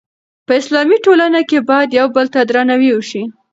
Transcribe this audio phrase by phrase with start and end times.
[0.47, 3.23] په اسلامي ټولنه کې باید یو بل ته درناوی وشي.